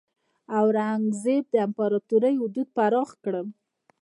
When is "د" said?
1.53-1.55